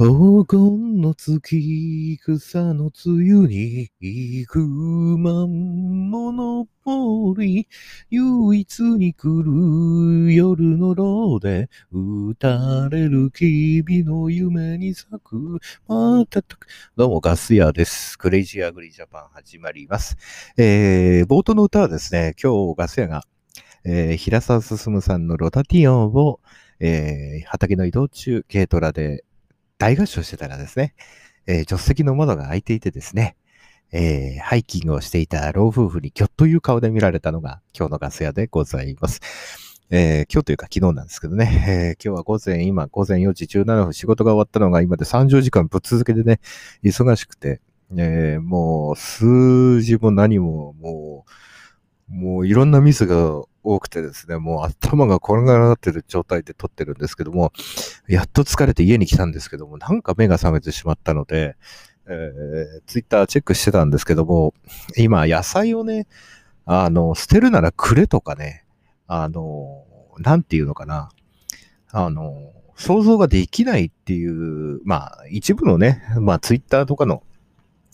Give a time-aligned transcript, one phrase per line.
[0.00, 5.44] 黄金の月、草の梅雨に行くま
[6.30, 7.66] のぼり、
[8.08, 15.58] 唯一に来る夜のローで、打たれる君の夢に咲く、
[15.88, 16.56] またと、
[16.94, 18.16] どうもガス屋です。
[18.16, 20.16] クレイジーアグリージャパン始まります。
[20.56, 23.24] えー、冒頭の歌はですね、今日ガス屋が、
[23.82, 26.38] えー、平沢進さんのロタティオンを、
[26.78, 29.24] えー、畑の移動中、軽トラで
[29.78, 30.94] 大合唱してたらですね、
[31.46, 33.36] えー、助手席の窓が開いていてですね、
[33.92, 39.20] えー、ハイキングをしていた老夫婦にぎょっという顔で見られたのが今日のガス屋でございます。
[39.90, 46.40] えー、今日というか昨日なんですけどね、えー、今日は午前、今午前4時17分仕事が終わったのが今で30時間ぶっ続けでね、
[46.82, 47.60] 忙しくて、
[47.96, 51.24] えー、もう数字も何もも
[52.10, 53.42] う、もういろんなミスが
[53.74, 57.52] 多くてですね、もう頭がこんがらがってる状態で撮ってるんですけども、
[58.08, 61.56] やっと疲れて家に来たんですけども、なんか目が覚めてしまったので、
[62.06, 64.54] えー、ツイッターチェックしてたんですけども、
[64.96, 66.06] 今野菜をね、
[66.64, 68.64] あの、捨てるならくれとかね、
[69.06, 69.84] あの、
[70.18, 71.10] なんていうのかな、
[71.90, 77.22] あの、想像ができないっていう、まあ、一部のね、まあ、ツイッターとかの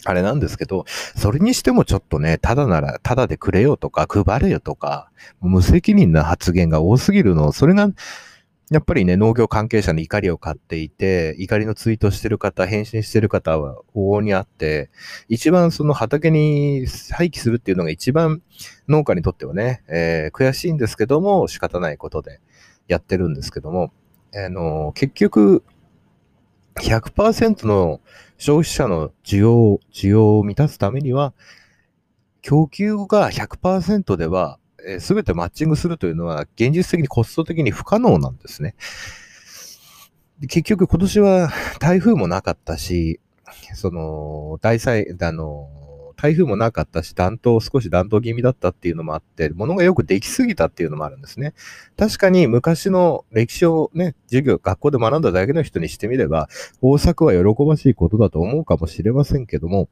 [0.04, 0.84] あれなんですけど、
[1.16, 7.88] それにしてもちょっとね、ただなら、ただでくれよとか、配れよとか、無責任な発言が多すぎるの、それが、
[8.70, 14.90] やっぱりね、農業関係者の怒りを買っていて、怒りのツイートしてる方、返信してる方は往々にあって、
[15.28, 18.42] 一番その畑に廃棄するっていうのが一番
[18.88, 22.40] 農家にとってはね、えー、悔しいんですけども、仕方ないことで
[22.88, 23.92] やってるんですけども、
[24.34, 25.62] あの、結局、
[26.76, 28.00] 100%の
[28.38, 31.32] 消費者の需要、需要を満たすためには、
[32.42, 34.58] 供給が100%では、
[34.98, 38.74] す、べ、てマッチングするというのは、現実的にコスト的に不可能なんですね。
[40.42, 43.20] 結局今年は台風もなかったし、
[43.74, 45.68] その、大災、あの、
[46.24, 51.52] 台風もなかったし、暖冬、少し暖冬気味だったっていうのもあって、物がよくできすぎたっていうのもあるんですね。
[51.98, 56.48] 確かに昔の歴史をね、授業、学校で学んだだけの人にしてみれば、
[56.82, 59.90] 豊作は喜ばしいことだと思うかもしれませんけども、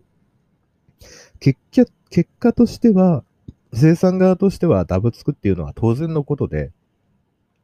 [1.38, 3.24] 結果、結果としては、
[3.74, 6.72] 生産側としてはダブつくっていうのは当然のことで、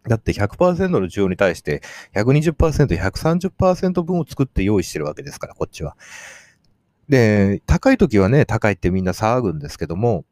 [0.06, 1.80] だって100%の需要に対して
[2.14, 5.96] 120%、130%分を作って用意してるわけですから、こっちは。
[7.08, 10.24] で、高い時はね、高いってみんな騒ぐんですけども、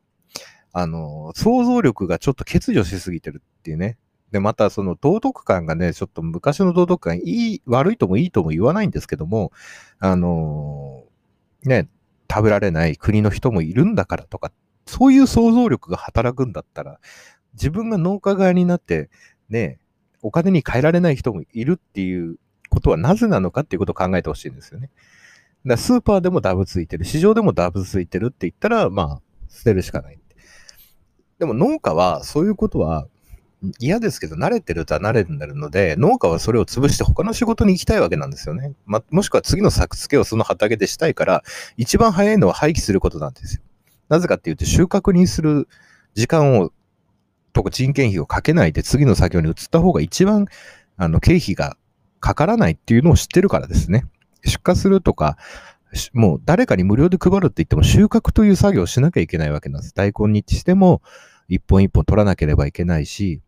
[0.73, 3.97] あの、想像力がちょっと欠如しすぎてるっていうね。
[4.31, 9.53] で、またその道徳感がね、ちょっと昔の道徳感、いい、悪いともいいとも言わないんですけども、
[9.99, 11.05] あの、
[11.65, 11.89] ね、
[12.31, 14.53] 食べられない国の人もいるんだからとか、
[14.87, 17.01] そういう想像力が働くんだったら、
[17.55, 19.09] 自分が農家側になって、
[19.49, 19.79] ね、
[20.23, 22.37] お金に換えられない人もいるっていう
[22.69, 24.91] ことはなぜなのかっていうことを考えてほしいんですよね。
[25.67, 30.19] だスーパーでもダブついてる、市場でもダブついてるって言ったら、まあ、捨てるしかない。
[31.39, 33.09] でも農家はそういうことは
[33.79, 38.75] 嫌ですけど、慣れてるとは慣れてるので、農家はそれを潰して他の仕事に行きたいわけなんですよね。
[38.85, 41.43] ま、もしくは次の作付けをその畑でしたいから、
[41.77, 43.63] 一番早いのは廃棄することなんですよ。
[44.09, 45.69] なぜかっていうと、収穫にする
[46.15, 46.71] 時間を、
[47.53, 50.47] とか人件費をかけないで次の作業に移った方が一番、
[50.97, 51.77] あの、経費が
[52.21, 54.05] かからないっていうのを知ってるからですね。
[54.47, 55.37] 出荷するとか、
[56.13, 59.95] もう誰かに無料で配るって言っても収穫という作業をしなきゃいけないわけなんです。
[59.95, 61.03] 大根にしても
[61.49, 63.41] 一本一本取らなければいけないし、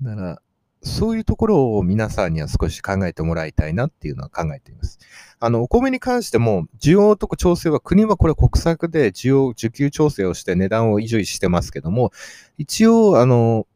[0.00, 0.42] だから、
[0.84, 4.98] そういうところを皆さんには少し考えてもらいたいなっていうのは考えています。
[5.38, 12.10] あの、お米に関しても、需要とか調整は、国はこれ国策で需要、需給調整をして値段を維持してますけども、
[12.58, 13.68] 一応、あの、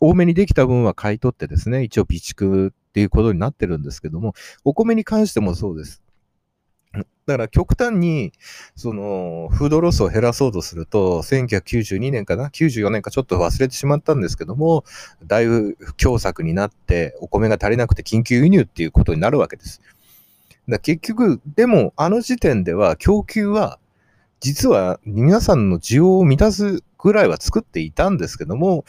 [0.00, 4.32] 多めにできた分は買い取ってですね、一応備蓄っていうことになってるんですけども、
[4.64, 6.03] お米に関してもそうです。
[7.26, 8.32] だから極端に、
[8.76, 14.84] その、フードロスを減らそうとすると、1992年かな ?94 年かちょっと忘れてしまったんですけども、
[15.24, 19.80] だいぶ強作になって、お米が足りなくて緊急輸入っていうことになるわけです。
[20.68, 23.78] だ結局、でも、あの時点では供給は、
[24.40, 28.84] 実は皆さんの需要を満たすぐらいは作っていたんですけども、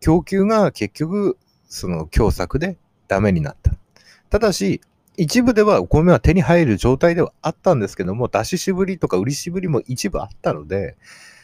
[0.00, 1.36] 供給が結局、
[1.68, 2.78] その強作で
[3.08, 3.72] ダメになった。
[4.30, 4.80] ただし、
[5.18, 10.96] 一部ではお米は手に入る状態ではあったんですけども、出ししぶりとか売りしぶりも一部あったので、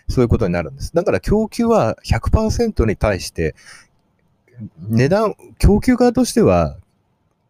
[0.09, 0.95] そういうことになるんです。
[0.95, 3.57] だから供給は100%に対して、
[4.79, 6.79] 値段、供給側としては、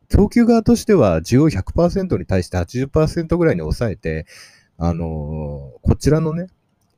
[0.09, 4.25] 供給側としては需要100%に対して80%ぐらいに抑えて、
[4.79, 6.47] あのー、こちらのね、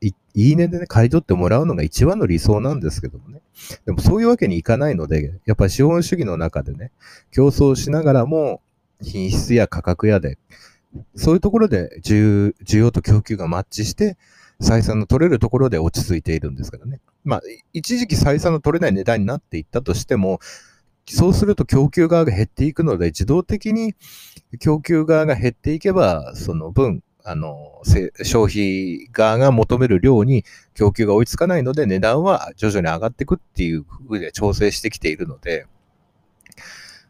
[0.01, 3.41] いいねでね、買い取ってもらうのが一番の理想なんですけどもね。
[3.85, 6.91] でもそういうわけにいかないので、やっぱり資本主義の中でね、
[7.31, 8.61] 競争しながらも、
[9.01, 10.37] 品質や価格やで、
[11.15, 14.17] そういうところで需要と供給がマッチして、
[14.59, 16.99] 採算の取れるところで落ち着いているんですけどね。
[17.23, 17.41] まあ、
[17.73, 20.39] 一時期採算の取れない値段になっていったとしても、
[21.05, 23.93] そうすると供給側が減っていくので、自動的に
[24.59, 27.81] 供給側が減っていけば、その分、あの、
[28.23, 35.67] 消費側が求める量に供給が追いつかないので、値段は徐々に上がっていくっていう風で調整してきているので、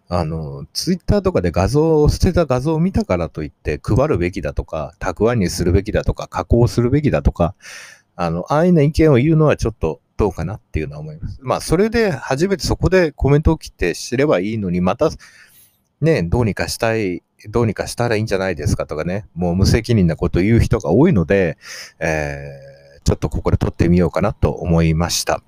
[0.09, 7.55] あの、ツイッターとかで画像を捨てた画像を見たからといって配るべきだとか、たくあんにするべきだとか、加工するべきだとか、
[8.15, 11.39] あの、安易な意見を言うのはちょっとどうかなっていうのは思います。
[11.41, 15.09] まあ、それで初めてそこでコメントを切って知ればいいのに、また、
[15.99, 21.57] ね、どうにかしたい、どうにかしたらいいんじゃないですかとかね、もう無責任なこと言う人が多いので、
[21.99, 25.43] えー、ちょっとここで撮ってみようかなと思いました。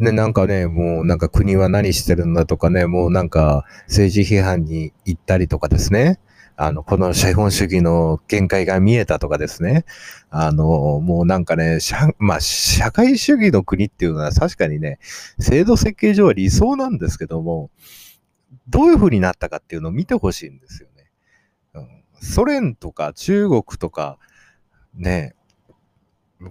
[0.00, 6.18] ね、なんかね、もうなんか国は何してるんだとかね、もうなんか政治批判に行ったりとかですね。
[6.62, 9.86] あの、この資本主義の限界が見えたとかですね。
[10.28, 14.98] あの、もうなんかね、社、まあ、社会主義の国っていうのは確かにね、
[15.38, 17.70] 制度設計上は理想なんですけども、
[18.68, 21.10] どういう風になったかっていうのを見てほしいんですよね。
[21.74, 24.18] うん、ソ連とか中国とか、
[24.94, 25.34] ね、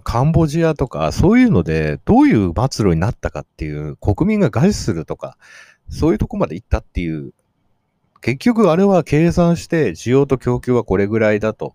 [0.04, 5.36] カンボジアとか、そういうので、どういう末路になったかっていう、国民が餓死するとか、
[5.88, 7.32] そういうとこまで行ったっていう、
[8.20, 11.74] 結局あれは計算して、需要と供給はこれぐらいだと。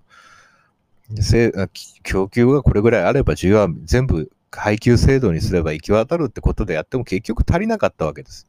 [2.04, 8.48] 供給がこれぐらいあれば、需要は全部配給制度にすれば行き渡るってことでやっても結局足りなかったわけです。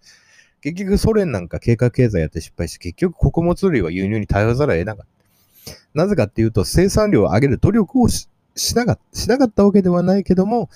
[0.62, 5.74] 結局ソ連なんか計画経済やって失敗して、結局穀物類は輸入に頼らざるを得なかった。
[5.94, 10.68] なぜかっていうと、生産量を上げる努力をししなか、しなかったわけではないけども、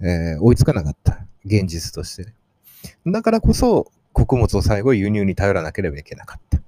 [0.00, 1.24] えー、追いつかなかった。
[1.44, 2.34] 現実としてね。
[3.06, 6.60] だからこそ、穀物を最後輸入に頼らなければいけなかった。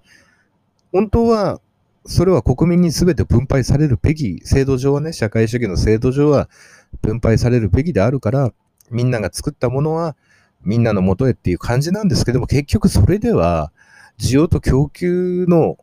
[0.92, 1.60] 本当は、
[2.04, 6.48] それは国民に全て分配されるべき、制度上はね、社会主義の制度上は
[7.00, 8.52] 分配されるべきであるから、
[8.90, 10.16] みんなが作ったものは
[10.64, 13.72] みんなの元へっていう感じなんですけども、結局それでは、
[14.18, 15.78] 需要と供給の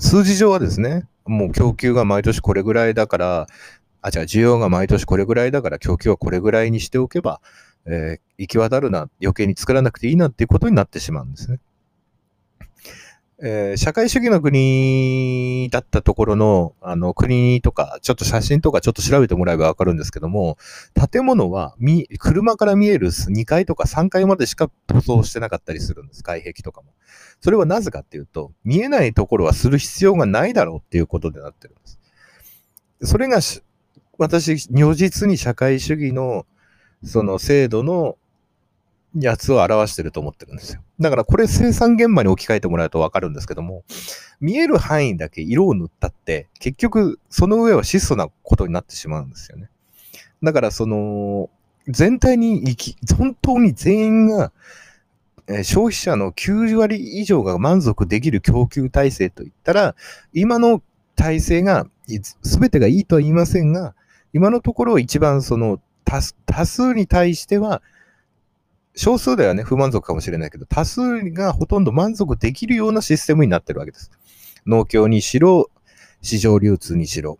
[0.00, 3.46] 数字上はですね、もう供給が毎年これぐらいだから、
[4.00, 7.40] あ、じゃあ需要が毎年これぐらいだから供給はこれぐらいにしておけば、
[7.86, 11.58] えー、行き渡るな、余計に作らなくていいなっていうことになってしまうんですね。
[13.44, 20.58] えー、社会主義の国だったところの、あの、国とか、ちょっと写真とかちょっと調べてもらえばわかるんですけども、
[21.10, 26.22] 建物は、み、車から見える2階とか3階までしか塗装してなかったりするんです。
[26.22, 26.92] 外壁とかも。
[27.40, 31.98] それはなぜかっていうと、見えないところはする必要がないだろうっていうことでなってるんです。
[33.02, 33.40] それが
[34.18, 36.46] 私、如実に社会主義の、
[37.02, 38.18] その制度の
[39.14, 40.82] やつを表してると思ってるんですよ。
[41.00, 43.84] だからこれ生産現場に置き換えてもらうとわかるんですけども、
[44.40, 49.68] 見える範囲だけ色を塗ったって、結局その上は質素なことになってしまうんですよね。
[50.42, 51.50] だからその、
[51.88, 54.52] 全体に行き、本当に全員が、
[55.64, 59.96] 消費者の9割以上が満足できる供給体制といったら、
[60.32, 60.82] 今の
[61.16, 61.86] 体制が、
[62.42, 63.94] 全てがいいとは言いませんが、
[64.32, 67.82] 今のところ一番その多数に対しては
[68.94, 74.10] 少数ではね、不満足かもしれないけど、多数がほとんど満足できるようなシステムになってるわけです。
[74.66, 75.70] 農協にしろ、
[76.20, 77.38] 市場流通にしろ。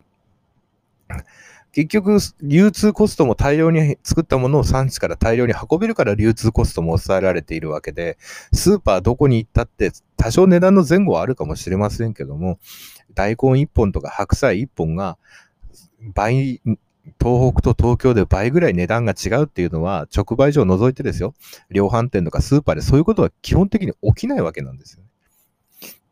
[1.73, 8.19] 結局、流通コストも大量に作ったものを産地から大量に運べるから流通コストも抑えられているわけで、
[8.53, 12.59] スーパーどこに行ったって多少値段の前後はあるかもしれませんけども、
[13.15, 15.17] 大根1本とか白菜1本が
[16.15, 16.61] 倍
[17.21, 21.35] 東北と東京で倍ぐらい値段が違うっていうのは、直売所を除いてですよ。
[21.71, 25.09] 量販店とかスーパーでそういうことは基本的に起きないわけなんですよね。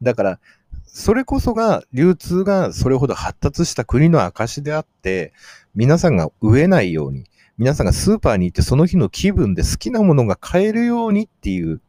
[0.02, 0.40] だから、
[0.86, 5.32] それこそが、流通がそれほど発達した国の証であって、
[5.74, 7.24] 皆さんが飢えないように、
[7.58, 11.80] 皆さんがスーパーに行ってその日の気分で好きなものが買えるようにっていう、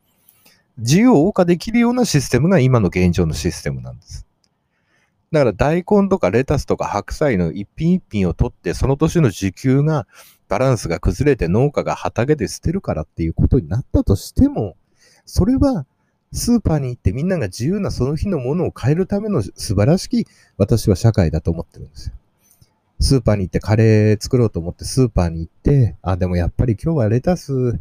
[0.77, 4.27] 自由を謳歌できるようなシステムが今の現状のシステムなんです。
[5.31, 10.07] だから大根とかレタスとか白菜の一品一品を取って、その年の時給が、
[10.49, 14.75] バランスが崩れて農家が畑で捨てるからっていうことになったとしても、
[15.25, 15.85] それは
[16.33, 22.15] スーパーに行ってみんなが自由なその日のものを買えるための素晴らしき私は社会だと思ってるんですよ。
[22.99, 27.79] スーパーに行ってカレー作ろうと思ってスーパーに行って、あ、でもやっぱり今日はレタス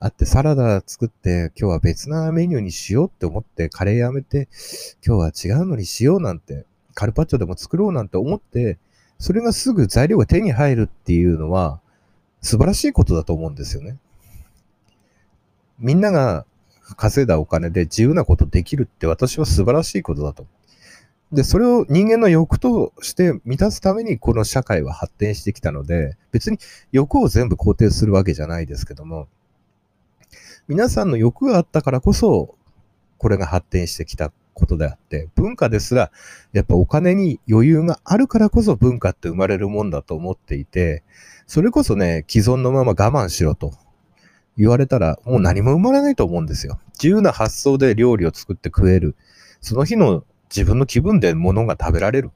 [0.00, 4.48] あってサラダ作って今日は別なメニューにしようって思ってカレーやめて
[5.04, 6.64] 今日は違うのにしようなんて
[6.94, 8.78] カルパッチョでも作ろうなんて思って
[9.18, 11.80] それがすぐ材料が手に入るっていうのは
[12.40, 13.96] 素晴らしいことだと思うんですよね。
[15.80, 16.44] みんなが
[16.96, 20.46] 稼いだお金で自由なことできるって私は素晴らしいことだと。
[21.32, 26.58] で、それを人間の欲として満たすためにこの社会は発展してきたので、別に
[26.90, 29.28] 欲を全部肯定するわけじゃないですけども、
[30.68, 32.54] 皆さんの欲があったからこそ、
[33.16, 36.10] これが発展してきたことであって、文化ですら、
[36.52, 41.04] やっぱお金に余裕があるからこそ文化って生まれるもんだと思っていて、
[41.46, 43.72] それこそね、既存のまま我慢しろと
[44.58, 46.78] 言われたら、もう何も生まれないと思うんですよ。
[46.92, 49.16] 自由な発想で料理を作って食える。
[49.62, 50.22] その日の
[50.54, 52.30] 自分の気分で物が食べられる。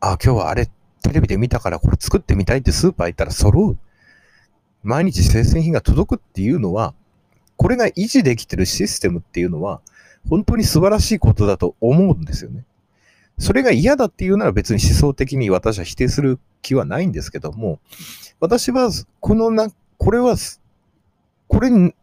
[0.00, 0.70] あ、今日はあれ、
[1.02, 3.78] テレビで見たからこれ作ってみたいってスーパー行ったら揃う。
[4.82, 6.94] 毎日生鮮品が届くっていうのは、
[7.58, 9.82] これが維持できてるシステムっていうのは、
[10.30, 12.64] 本当に素晴らしいことだと思うんですよね。
[13.36, 17.80] それが嫌だっていうなら別に思想的に私は否定する気はないんですけども、
[18.40, 20.36] 私はこのな、これは、
[21.48, 21.94] これに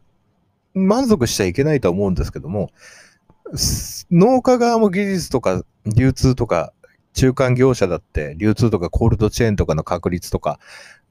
[0.73, 2.71] 満足しちゃいけないとは思うんですけども、
[4.11, 6.73] 農家側も技術とか流通とか
[7.13, 10.59] 中間業者だって流通とかコールドチェーンとかの確率とか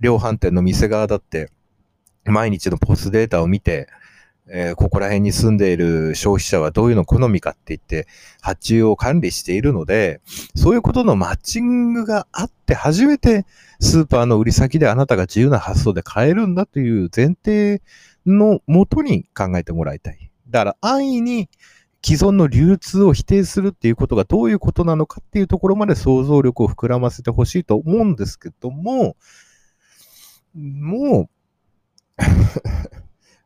[0.01, 1.51] 量販店の店側だって
[2.25, 3.89] 毎日のポスデータを見て
[4.51, 8.07] えー、ここら辺に住んでいる消費者はどういうの好みかって言って、
[8.43, 10.21] 発注を管理しているので、
[10.55, 13.47] そういうことのマッチングがあって初めて
[13.81, 17.81] スーパーの売り先であなたが自由な発想で買えるんだという前提
[18.27, 20.31] のもとに考えてもらいたい。
[20.51, 21.49] だから安易に
[22.05, 29.17] 既存の流通を否定するっていうことがどういうことなのかっていうところまで想像力を膨らませてほしいと思うんですけども、
[30.55, 31.29] もう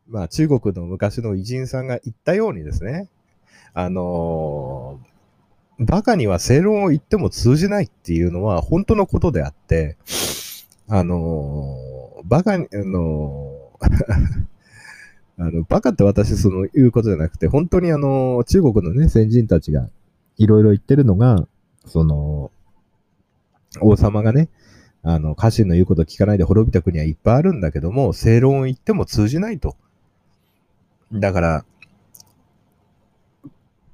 [0.09, 3.09] まあ、中国の昔の偉人さんが言ったようにですね、
[3.75, 9.97] あのー、バカには正論を言っても通じないっていうのは本当のことであって、
[10.89, 13.69] あのー、バカに、あのー
[15.41, 19.89] あの、バカって私その言うことじゃなくて、本当にあの、中国のね、先人たちが
[20.37, 21.47] いろいろ言ってるのが、
[21.87, 22.51] その、
[23.81, 24.49] 王様がね、
[25.03, 29.77] あの、家臣の言うこと聞かないで滅びた国はいっぱいあるんだけども、正論を言っても通じないと。
[31.13, 31.65] だから、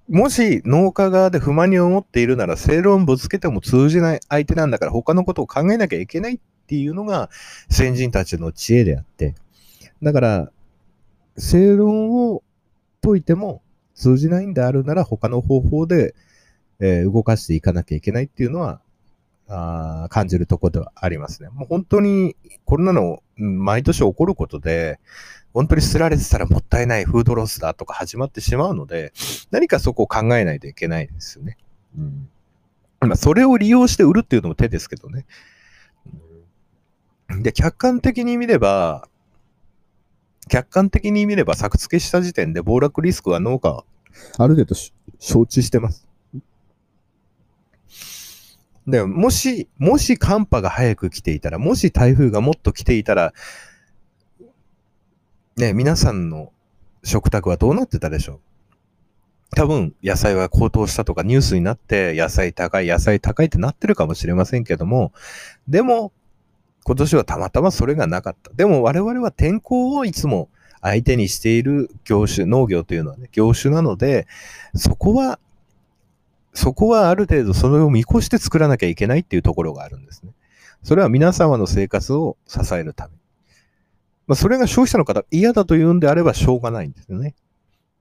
[0.09, 7.30] もし農家側で不満に思っているなら正論ぶつけても通じない相手なんだから他のことを考えなきゃいけないっていうのが
[7.71, 9.35] 先人たちの知恵であって。
[10.02, 10.52] だから、
[11.38, 12.42] 正論を
[13.02, 13.62] 解いても
[13.94, 16.14] 通じないんであるなら他の方法で、
[16.80, 18.80] えー、動かしていかなきゃいけないっていうのは
[19.49, 21.49] あ感じるところではありますね。
[21.50, 25.00] もう本当にこんなの毎年起こることで、
[25.54, 29.12] 本当に捨てられてたらもったいないフードロスだとか始まってしまうので、
[29.52, 31.56] 何かそこを考えないといけないですよね。
[31.96, 32.28] うん。
[33.00, 35.26] まあ、それを利用して売るっていうのも手ですけどね。
[37.40, 39.08] で、客観的に見れば、
[40.49, 43.84] 客観的に見れば作付けした時点で暴落リスクは農家
[44.37, 44.75] ある程度
[45.18, 46.06] 承知してます。
[48.87, 53.32] でもし、もし寒波が早く来ていたら、もし台風がもっと来ていたら、
[55.56, 56.52] ね、皆さんの
[57.02, 58.40] 食卓はどうなってたでしょう？
[59.56, 65.12] 多分、野菜は高騰したとかニュースになって、野菜高い、野菜高いってなってるかもしれませんけども、
[65.68, 66.12] でも、
[66.82, 68.52] 今年はたまたまそれがなかった。
[68.52, 70.49] でも我々は天候をいつも
[70.80, 74.26] 相手にしている業種、農業というのはね、業種なので、
[74.75, 75.38] そこは、
[76.52, 80.32] そこはある程度それを見越して作らなきゃいけないっていうところがあるんですね。
[80.82, 83.14] それは皆様の生活を支えるため。
[84.26, 87.35] まあ、それが消費者の方嫌だと言うんであればしょうがないんですよね。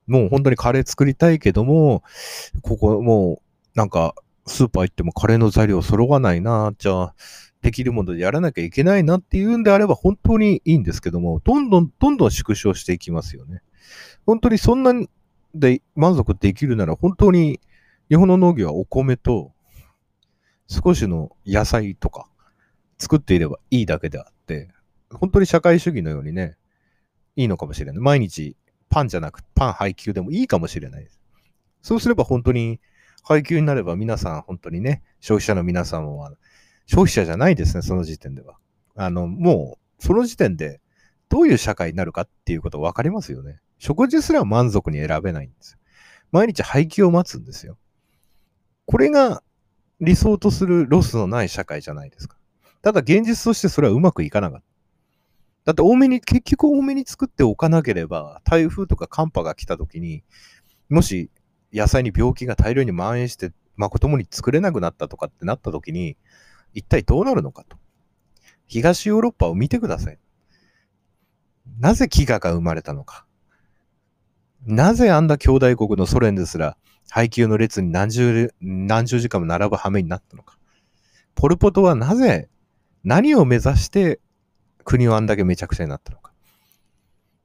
[0.06, 2.02] もう本当にカレー作りたいけども、
[2.62, 3.42] ここも
[3.74, 4.14] うなんか
[4.46, 7.14] スーパー行ってもカレーの材料揃わないな、じゃあ
[7.62, 13.62] できるものでやらなきゃいけないなっていうんであれば本当にいいんですけども、どんどんどんどん縮小していきますよね。
[14.26, 14.92] 本当にそんな
[15.54, 17.60] で満足できるなら本当に
[18.10, 19.52] 日本の農業はお米と
[20.66, 22.26] 少しの野菜とか
[22.98, 24.68] 作っていればいいだけであって、
[25.18, 26.56] 本当に社会主義のようにね、
[27.36, 28.00] いいのかもしれない。
[28.00, 28.56] 毎日
[28.88, 31.20] パンじゃなくパン配給でもいいかもしれないです。
[31.82, 32.80] そうすれば本当に
[33.22, 36.32] 配給になれば皆さん本当にね、消費者の皆さんは、
[36.86, 38.56] 消費者じゃないですね、その時点では。
[38.94, 40.80] あの、もう、その時点で
[41.28, 43.60] どういう社会になるかっていうこと分かりますよね。
[43.78, 45.78] 食事すら満足に選べないんですよ。
[46.30, 47.78] 毎日配給を待つんですよ。
[48.86, 49.42] これが
[50.00, 52.36] 理想とするロスのない社会じゃないですか。
[52.82, 54.73] ただ現実としてそれはうまくいかなかった。
[55.64, 60.22] だって多めに、結局多めに作っておかなければ、台風とか寒波が来た時に、
[60.90, 61.30] もし
[61.72, 66.16] 野菜に病気が大量に蔓延して、まこともに作れなくなったとかってなった時に、
[66.74, 67.78] 一体どうなるのかと。
[68.66, 70.18] 東ヨーロッパを見てください。
[71.78, 73.26] なぜ飢餓が生まれたのか。
[74.66, 76.76] なぜあんな兄弟国のソ連ですら、
[77.10, 80.58] 配給の列に何十、何十時間も並ぶ羽目になったのか。
[81.34, 82.48] ポルポトはなぜ、
[83.02, 84.20] 何を目指して
[84.84, 86.32] 国をあんだけめちゃくちゃになったのか。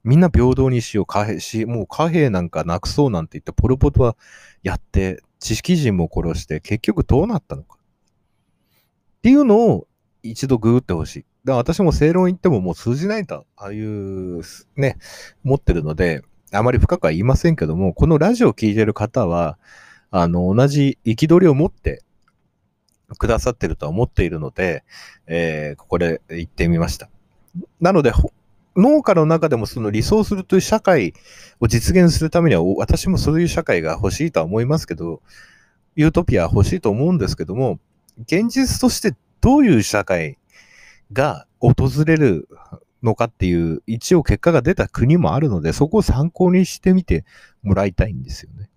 [0.03, 4.15] みんな平等にしよう、貨幣し、もう貨幣なんかなくそうなんて言って、ポルポトは
[4.63, 7.77] やって、知識人も殺して、結局どうなったのか。
[7.77, 9.87] っていうのを
[10.23, 11.25] 一度ググってほしい。
[11.43, 14.41] だから私も正論言ってももう通じないと、ああいう
[14.75, 14.97] ね、
[15.43, 19.57] 持ってるので、あまり深くは言いませんけども、このラジオを聞いてる方は、
[20.11, 22.03] あの、同じ憤りを持って
[23.17, 24.83] くださってるとは思っているので、
[25.27, 27.09] えー、ここで言ってみました。
[27.79, 28.11] なので、
[28.75, 31.13] 農家の中でもその理想するという社会
[31.59, 35.21] を実現するためには、私もそういう社会が欲しいとは思いますけど、
[35.95, 37.79] ユートピア欲しいと思うんですけども、
[38.21, 40.37] 現実としてどういう社会
[41.13, 41.73] が訪
[42.05, 42.47] れる
[43.03, 47.25] のかっていう、一応結果が出た国もあるので、そこを参考にしてみて
[47.63, 48.69] もらいたいんですよね。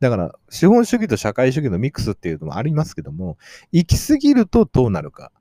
[0.00, 3.38] だから、資本主義と社会主義のミックスっていうのもありますけども、
[3.72, 5.32] 行き過ぎるとどうなるか。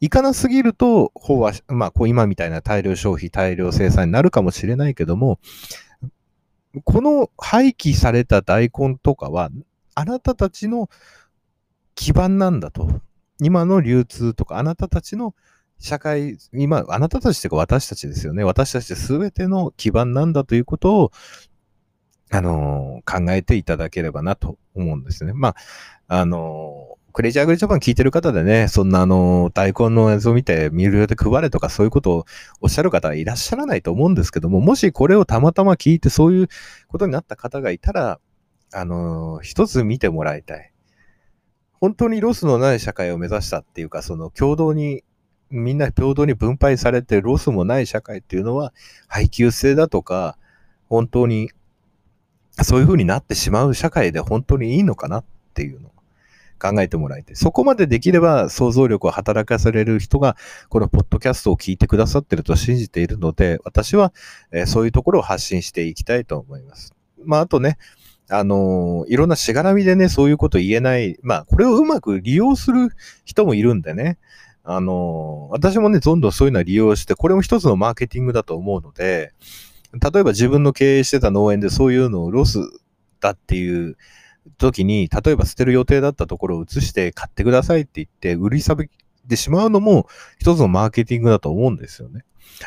[0.00, 5.40] 行かなすぎると、飽和、まあ、こう今みたいな大量消費、大量生産になるかもしれないけども、
[6.84, 9.50] この廃棄された大根とかは、
[9.94, 10.88] あなたたちの
[11.94, 12.88] 基盤なんだと。
[13.40, 15.34] 今の流通とか、あなたたちの
[15.78, 18.44] 社会、今、あなたたちというか私たちですよね。
[18.44, 21.12] 私たちすべての基盤なんだということを、
[22.30, 25.32] あのー、考えていただければなと思うんですね。
[25.34, 25.54] ま
[26.08, 32.26] あ、あのー、クレイジーアグリジャパン聞いてる方でね、そんなあの、大根の映像を見て見るよで配れとかそういうことを
[32.60, 36.48] おっしゃる方はいらっしゃらないと思うんですけども、もしこれをたまたま聞いてそういう
[36.88, 38.20] ことになった方がいたら、
[38.72, 40.72] あの、一つ見てもらいたい。
[41.80, 45.02] 本当にロスのない社会を目指したっていうか、その共同に
[45.50, 48.72] みんな平等に分配されてロスもない社会っていうのは
[49.06, 50.36] 配給制だとか、
[50.88, 51.50] 本当に
[52.62, 55.24] そういう風になってしまう社会で本当にいいのかなっ
[55.54, 55.90] ていうの
[56.58, 57.36] 考えてもらいたい。
[57.36, 60.36] そこまでできれば想像力を働かされる人が
[60.68, 64.12] このポッドキャストを聞いてくださってると信じているので、私は、
[64.52, 66.94] えそういうところを発信していきたいと思います。
[67.24, 67.78] まあ、あとね、
[68.30, 72.90] あの、いろんなしがらみでね、そういうこと言えない、まあ、これをうまく利用する
[73.24, 74.18] 人もいるんでね、
[74.64, 79.32] あの、私もね、どんどんそういうのは利用して、これも一つのマーケティングだと思うので、
[79.94, 82.58] 例えば自分の経営してた農園でそういうのをロス
[83.20, 83.96] だっていう
[84.56, 88.88] 時に、例えば捨てる予定だったところを移して買ってくださいって言って売りさび
[89.28, 90.08] てしまうのも
[90.38, 92.24] 一つのマーケティングだと思うんですよね。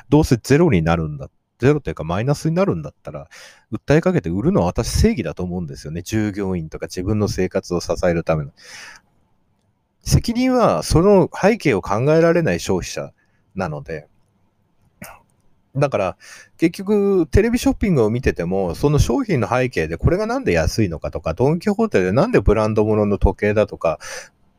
[0.10, 1.30] どうせゼロになるんだ。
[1.60, 3.28] ゼロというかマイナスになるんだったら、
[3.72, 6.02] 訴えかけて売るのは私正義だと思うんですよね。
[6.02, 8.52] 従業員とか自分の生活を支えるための。
[10.04, 13.14] 責任はその背景を考えられない消費者
[13.54, 14.08] なので、
[15.76, 16.18] だから、
[16.58, 24.00] 結局、テレビショッピングを見てても、その商品の背景でこれがなんで安いのかとか、ドン・キホーテでなんでブランド物の時計だとか、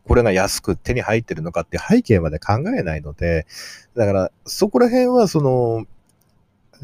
[0.07, 3.47] これが安く手に入ってるのかって背景まで考えないので、
[3.95, 5.87] だから、そこら辺は、その、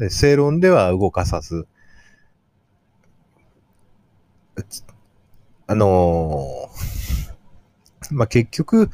[0.09, 1.67] 正論では動かさず、
[5.67, 8.89] あのーまあ、結局、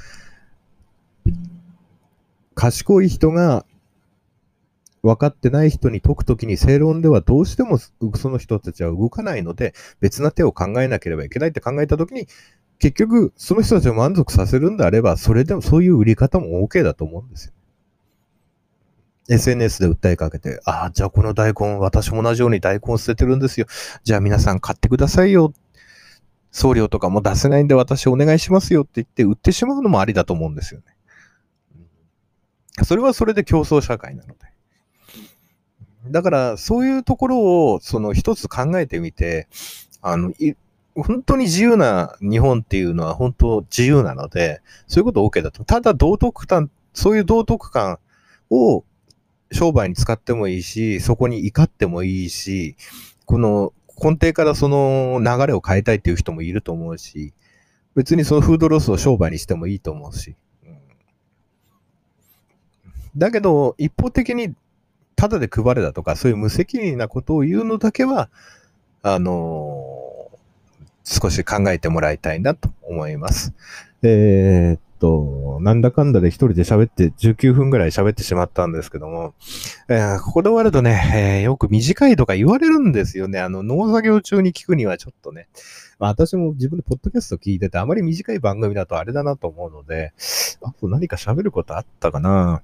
[2.54, 3.66] 賢い人が
[5.06, 7.94] 分かってない人に解くときに正論ではどうしてもそ
[8.30, 12.28] の人たちは動かないので別な手を考えなければいけないって考えたときに
[12.80, 17.54] 結局その人たちを満足させるんであればそれでもそういう売り方も OK だと思うんですよ。
[19.28, 23.66] SNS で訴えかけて、ああ、じゃあこの大根、私も同じように大根捨ててるんですよ。
[24.04, 25.52] じゃあ皆さん買ってくださいよ
[26.52, 30.86] 送料とかも出せないんで私お願いしますよって言って売ってしまうのもありだと思うんですよね。
[32.84, 34.55] それはそれで競争社会なので。
[36.10, 37.40] だから、そういうところ
[37.74, 39.48] を、その一つ考えてみて、
[40.02, 40.34] あの、
[40.96, 45.66] 本当に自由な日本っていうのは本当自由なので、そういうこと OK だと。
[45.66, 48.00] ただ道徳感、そういう道徳感
[48.50, 48.86] を
[49.52, 52.78] 商売に使ってもいいし、そこに怒ってもいいし、
[53.26, 57.34] この根底からその流れを変えたいっていう人もいると思うし、
[57.96, 60.36] 別にそのフードロスを商売にしてもいいと思うし。
[60.66, 60.78] うん、
[63.18, 64.54] だけど、一方的に
[65.16, 68.30] タダで配れだとか、そういう無責任なことを言うのだけは、
[69.02, 73.54] あのー、少し考えてもらいたいなと思います。
[74.02, 79.34] えー、と、なんだかんだで一人で喋って19分ぐらい喋ってしまったんですけども、
[79.88, 83.40] えー、ここで終わるとね、えー、よく短いとか言われるんですよね。
[83.40, 85.48] あの、農作業中に聞くにはちょっとね、
[86.00, 90.14] まあ、私も自分でポッドキャスト聞いててあまり短い番組だとあれだなと思うので、
[90.62, 92.62] あと何か喋ることあったかな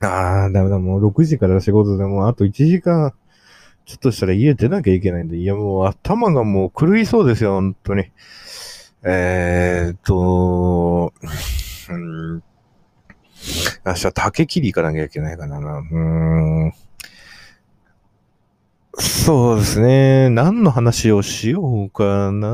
[0.00, 3.12] ああ、だめだ、もう6時から仕事でもうあと1時間
[3.84, 8.04] ちょっとしたら家出なきゃいけないんで、いやもう頭がもう狂いそうですよ、本当に。
[9.02, 11.12] えーっと、
[11.90, 12.42] うん、
[13.84, 15.58] 明日竹切り行かなきゃいけないかな。
[15.58, 16.72] うーん。
[18.98, 20.30] そうですね。
[20.30, 22.48] 何の話をしようかな。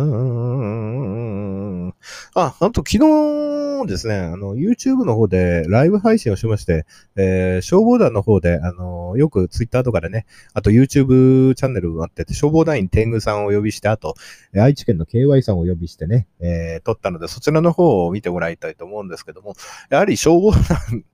[2.34, 14.14] あ、あと昨日ですね、あの、YouTube の方でライブ配信をしまして、えー、消防団の方で、あの、よく Twitter とかでね、あと YouTube チャンネルがあってて、消防団員天狗さんをお呼びして、あと、
[14.54, 19.54] 愛知県の KY さんをお呼びしてね、えー、撮ったので、そちらの方を見てもらいたいと思うんですけども、
[19.90, 21.04] やはり消防団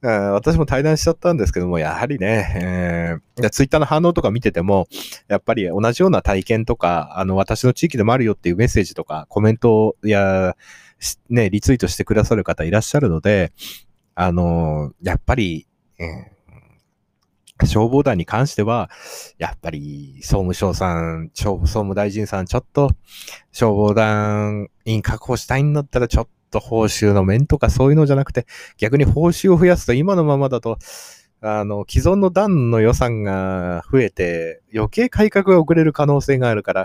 [0.00, 4.86] 私も対談しちゃったんですけども、やはりね、えー、ツイッターの反応とか見てても、
[5.26, 10.56] やっぱり同じような体験とか、あの、私の地域でもあるよっていうメッセージとか、コメントや、
[11.28, 13.52] ね、リツイートしてくださる方いらっしゃるので、
[14.14, 15.66] あの、やっぱり、
[15.98, 18.90] えー、消防団に関しては、
[19.38, 22.92] やっぱり総務省さん、総務大臣さん、ちょっと
[23.50, 30.78] 消防団員確保したいんだったら、ちょっと報酬の面とかそういうのじゃなくて、逆に報酬を増やすと今のままだと、
[31.40, 36.84] あの、既存の段の予算が増えて、余計改革が遅れる可能性があるから、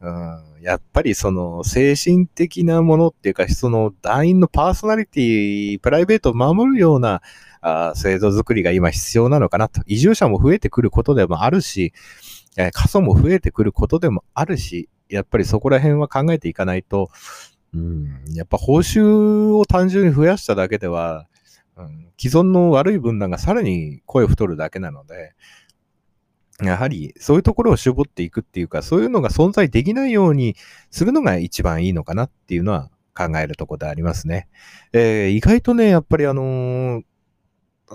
[0.00, 7.22] うん、やっぱりその精神的なものっていうか、その団員のパーソナリティ、プライベートを守るような
[7.62, 9.80] あ制度づくりが今必要なのかなと。
[9.86, 11.94] 移住者も増えてくることでもあるし、
[12.56, 17.08] え過疎も増えてくることでもあるし、やっぱりそこら辺は考えていかないと、
[17.74, 21.26] うん、やっぱ報酬を単純に増やしただけでは、
[21.76, 25.34] うん、既存の悪い分断がさらに声太るだけなので、
[26.62, 30.54] やはりそういうところを絞っていくっていうか、そういうのが存在できないように
[30.90, 34.48] するのが一番いいのかなっていうのは考えるところでありますね。
[34.92, 37.02] えー、意外とね、やっぱりあのー、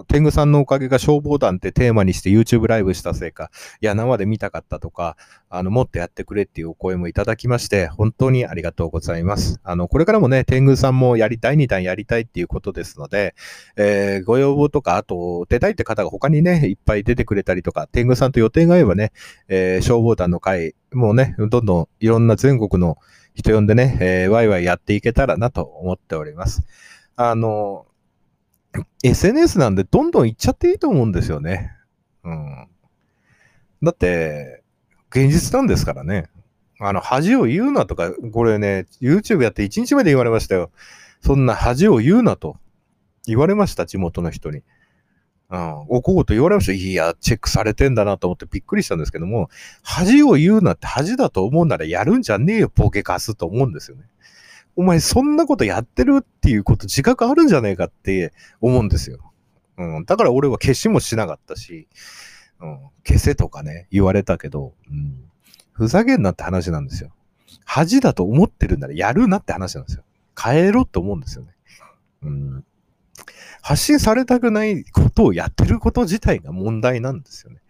[0.07, 3.49] 天狗さんのおかげが消防団ってテーマにして YouTube ライブしたせいか、
[3.81, 5.17] いや、生で見たかったとか、
[5.49, 9.59] あの、もっとやってくれっていうお声もいただきまして、本当にありがとうございます。
[9.63, 13.35] あの、これからもね、天狗さんもやりたい、2弾やりたいっていうことですので、
[13.77, 19.11] えー、ご要望とか、あと、出たいって方が他にね、いっぱい出てくれたりとか、天狗さんと予定が合えばね、
[19.47, 22.97] えー、消防団の会、もうね、どんどんいろんな全国の
[23.33, 26.63] 人呼んでね、えー、ワイワイやっていけたらなと思っております。
[27.15, 27.85] あの、
[29.03, 31.71] SNS なんでどんどん行っちゃっていいと思うんですよね。
[32.23, 32.67] うん。
[33.81, 34.63] だって、
[35.09, 36.29] 現実なんですからね。
[36.79, 40.71] あの、恥を言うなとか、これね、YouTube やって1日目で言われましたよ。
[41.21, 42.57] そんな恥を言うなと
[43.25, 44.61] 言われました、地元の人に。
[45.51, 46.73] うん、おこうと言われました。
[46.73, 49.49] いや、チェックされてんだなと思ってびっくりしたんですけども、
[49.81, 54.03] 恥を言うなって恥だと思うならやるんじゃねえよ、ボケかすと思うんですよね。
[54.75, 59.33] お前そんなことやってるっていうこと自覚あるんじゃねえかって思うんですよ。
[59.77, 60.05] うん。
[60.05, 61.87] だから俺は消しもしなかったし、
[62.61, 62.79] うん。
[63.05, 65.29] 消せとかね、言われたけど、うん。
[65.71, 67.11] ふざけんなって話なんですよ。
[67.65, 70.03] 恥だと思ってるならやるなって話なんですよ。
[70.41, 71.51] 変えろって思うんですよね。
[72.23, 72.65] うん。
[73.61, 77.61] 発信されたくないことをやってること自体が問題なんですよね。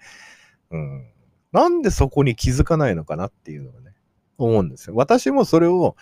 [0.71, 1.07] うん。
[1.51, 3.93] なんでそこに気づかないのかなっていうのがね、
[4.38, 4.95] 思うんですよ。
[4.95, 5.95] 私もそれを、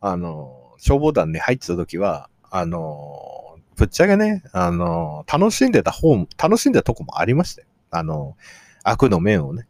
[0.00, 7.68] あの、消防団に入ってた時は、あの、ぶっちゃけね、あの、楽しんでた方楽しんでたとこもありましたよ。
[7.90, 8.36] あの、
[8.82, 9.66] 悪の面をね、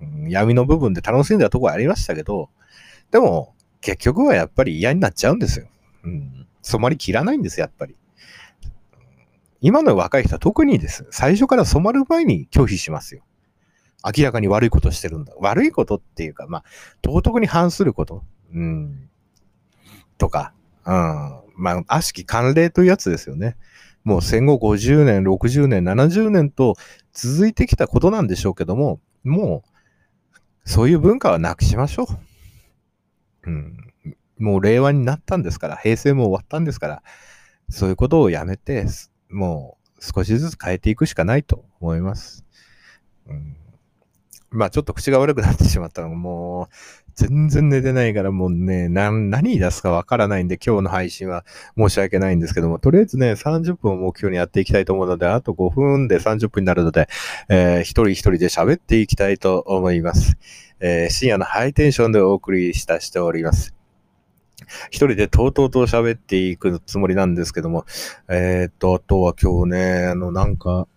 [0.00, 2.48] うん、闇の部分で楽しんでたとこありましたけど、
[3.10, 5.66] でも、結局はやっぱり嫌になっちゃうんですよ。
[6.04, 6.46] うん。
[6.62, 7.96] 染まりきらないんです、やっぱり。
[9.60, 11.06] 今の若い人は特にです。
[11.10, 13.22] 最初から染まる前に拒否しますよ。
[14.04, 15.32] 明らかに悪いことしてるんだ。
[15.38, 16.64] 悪いことっていうか、まあ、
[17.02, 18.24] 道徳に反すること。
[18.52, 19.08] うん。
[20.22, 20.54] とか、
[20.86, 20.92] うん。
[21.56, 23.56] まあ、悪しき慣例というやつですよね。
[24.04, 26.76] もう戦後50年、60年、70年と
[27.12, 33.50] 続いてきたことなんでしょうけども、もう、そういう文化はなくしましょう。
[33.50, 33.76] うん。
[34.38, 37.02] もう令和になったんですから、平成も終わったんですから、
[37.68, 38.86] そういうことをやめて、
[39.28, 42.44] もう少しずつ変えていくしかないと思います。
[43.26, 43.56] うん、
[44.50, 46.68] まあちょっと口が悪くなってしまったのがもう
[47.14, 51.44] 全然寝てないからもうね、何、出すかわからないんで今日の配信は
[51.76, 57.08] 申し訳ないんですけども、とりあえずね、30分を目標にやっていきたいと思うので、あと5分で30分になるので、
[57.48, 60.36] えー、一人一人で喋っていきたいと思います。
[60.80, 63.74] えー、深夜のハイテンションでお送りしたしております。
[64.90, 67.84] 一人でとうとうと喋っていくつもりなんですけども、
[68.28, 70.88] えー、っと、あとは今日ね、あの、なんか、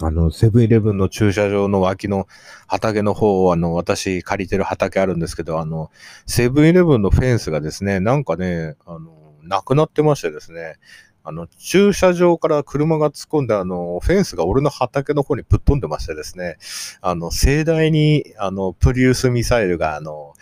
[0.00, 2.26] あの、セブンイレブンの駐車場の脇の
[2.66, 5.90] 畑の方を、あの、私借りてる畑あるんですけど、あの、
[6.26, 10.76] セブンイレブンのフェンスがですね、なんかね、あの、なくなってましてですね、
[11.22, 16.58] あの、駐車場から車が突っ込んで、あの、フェンスが俺の畑の方にぶっ飛んでましてですね、
[17.00, 20.34] あの、盛大に、あの、プリウスミサイルが、あの、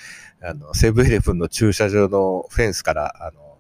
[0.43, 3.52] あの、セブンイレブンの駐車場のフェンスから、あの、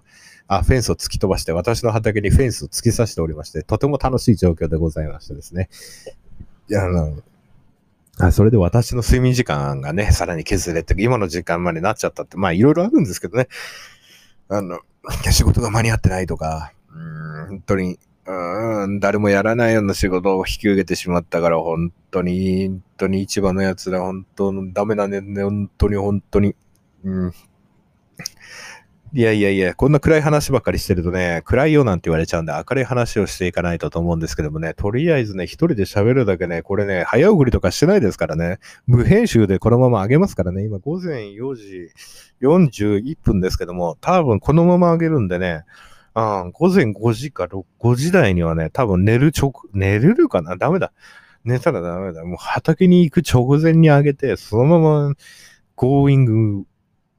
[0.56, 5.68] あ、フェンスを突き飛ばして、私の畑にフェンスを突き刺しておりまして、とても楽しい状況でございましてですね。
[6.68, 7.22] いや、あの、
[8.18, 13.48] あそれで私の睡眠時間がね、さらに削れて、今の時間までなっちゃったって、まあいろいろあるんですけどね。
[14.48, 14.80] あの、
[15.30, 26.54] 仕事が間に合ってないとか、うん、本当に、うん、誰もやらないような仕事を引き受けてしまったから、本当に、本当に市場のやつら、本当の、ダメなんだよね、本当に、本当に。
[27.04, 27.32] うん。
[29.14, 41.90] いやいやいや、こんな暗い話ばっかりしてるとね、暗いよなんて言われちゃうんで、明るい話をしていかないとと思うんですけどもね、とりあえずね、一人で喋るだけね、これね、早送りとかしてないですからね、無編集でこのまま上げますからね、今午前4時
[42.40, 45.64] 41分ですけども、多分このまま上げるんでね、
[46.14, 50.56] あ午前5時か6、5時台にはね、多分寝る直、寝れるかな？
[50.56, 50.90] ダメだ。
[51.44, 52.24] 寝たらダメだ。
[52.24, 55.14] もう畑に行く直前に上げて、そのまま、
[55.74, 56.64] ゴーイング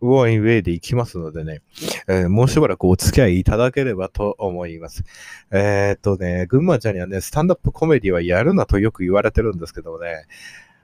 [0.04, 1.62] ウォーインウェイで行きますのでね、
[2.10, 5.06] えー、もうしばらくお付き合いいただければと思います。
[5.50, 10.26] えー、っとね、群馬ちゃんにはね、スタンダップコメディはやるなとよく言われてるんですけどね、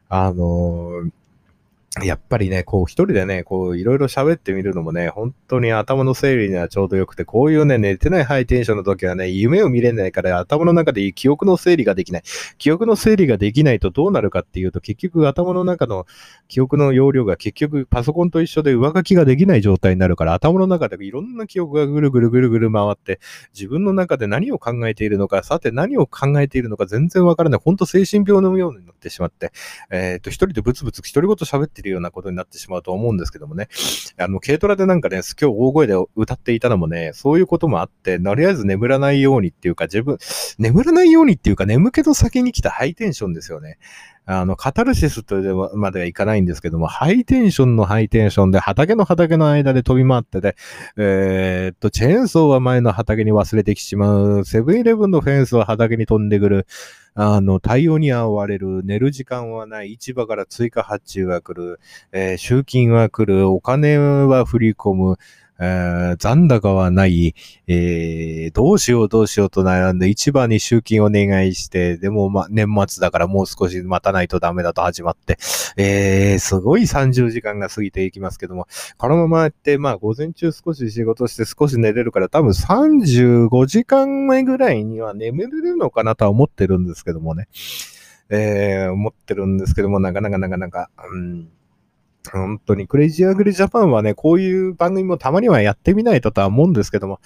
[0.08, 1.12] あのー
[2.04, 12.24] やっぱりね、こう一人でね、こういろいろ喋ってみるのもね、本当に頭の整理にはちょうどよくて、こういうね、寝てないハイテンションの時はね、夢を見れないから頭の中で記憶の整理ができない。
[12.60, 16.06] 記憶の整理ができないとどうなるかっていうと、結局頭の中の
[16.48, 23.20] 記憶の容量が結局パソコンと一緒で上書きができない状態になるから、頭の中でいろんな記憶がぐるぐるぐるぐる回って、
[23.56, 27.62] 自分の中で何を考えているのか、さて何を考えているのか全然わからない。
[27.64, 29.52] 本当精神病のようになってしまって、
[29.90, 33.68] えっ、ー、と、一人でブツブツ独り言喋ってるようなことになってしまうと思うんですけどもね。
[34.18, 40.18] あの、軽トラでなんかね、今日大声で歌っていたのもね、そういうこともあって、とりあえず眠らないようにっていうか、自分、
[40.58, 43.78] 眠らないようにっていうか、眠気の先に来たハイテンションですよね。
[44.26, 45.36] あの、カタルシスと
[45.76, 50.56] まではいかないんですけども、ハイテンションのハイテンションで畑の畑の間で飛び回ってて、
[50.98, 56.68] えー、っと、チェーンソーは前の畑に忘れてきてしまう、セブンイレブンのフェンスは畑に飛んでくる、
[57.16, 61.80] あの、対応に追われる、寝る時間はない、市場から追加発注が来る、
[62.12, 65.18] えー、集金は来る、お金は振り込む、
[65.60, 67.36] 残高はない、
[67.68, 75.38] えー、どうしようどうしようと悩んで、市場に集金をお願いして、でも、ま、年末だからもう少し待たないとダメだと始まって、
[75.76, 78.68] えー、すごい30時間が過ぎていきますけども、
[78.98, 87.48] このままやって、まあ、午前中少し仕事して少し寝れるから、多分35時間前ぐらいには眠れるのかなとは思ってるんですけどもね。
[88.30, 91.50] えー、思ってるんですけども、なかなかなかなか、うん。
[92.32, 97.20] 本当に、クレイジーアグリジャパンはね、こういう番組もたまにはやってみないととは思うんですけども、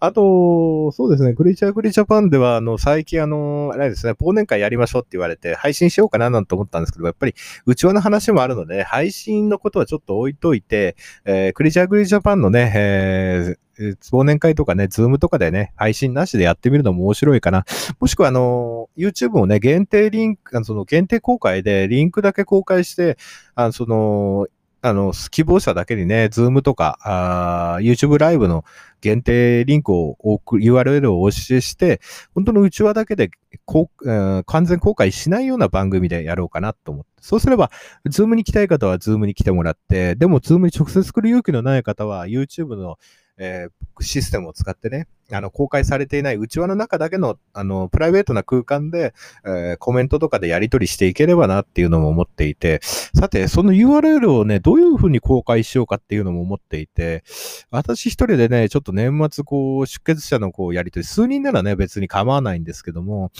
[0.00, 7.34] あと、そうですね、クレイジーアグリジャパンでは、あの、最近あの、あれですね、忘年会やりましょうって言われて、配信しようかななんて思ったんですけど、やっぱり、
[7.64, 13.69] 内輪の話もあるので、配信のことはちょっと置いといて、えー、クレイジーアグリジャパンのね、えー
[14.12, 17.64] 忘年会とかね、ズームとかでね、配信なしでやってみるのも面白いかな。
[17.98, 23.16] もしくは、あの、YouTube をね、限定リンク、その限定公開でリンクだけ公開して、
[23.54, 24.46] あのその、
[24.82, 28.64] あの、希望者だけにね、ズームとか、あ YouTube ライブの
[29.02, 32.00] 限定リンクを送る、URL をお教えして、
[32.34, 33.30] 本当の内輪だけで
[33.66, 37.10] こう、完全公開しないような番組でやろうかなと思って。
[37.20, 37.70] そうすれば、
[38.06, 42.96] ズームに来たい方はズームに来てもらって、でもズームに直接来る勇気のない方は YouTube の
[43.42, 49.14] えー、システムを使ってね、あの、公開されていない内輪の中だけの、あの、プライベートな空間で、
[49.46, 57.24] えー、コメントとかでやり取りしていければなっていうのも思っていて、さて、その URL をね、どういうふうに公開しようかっていうのも思っていて、
[57.70, 63.32] 私一人でね、ちょっと年末こう、出血者のこう、やり取り、数人ならね、別に構わないんですけども、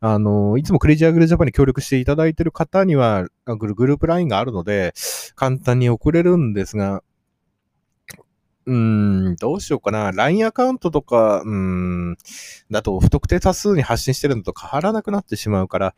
[0.00, 4.94] あの、いつもクレイジーアグルジャパンに協力していただいている方には、グループ LINE があるので、
[5.36, 7.02] 簡単に送れるんですが、
[8.66, 10.10] うん、どうしようかな。
[10.12, 12.16] LINE アカウントとか、うん、
[12.70, 15.94] だと不特定多数に発信してるのと変わらなくなってしまうから、